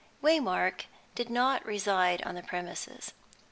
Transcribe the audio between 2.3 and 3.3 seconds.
the premises.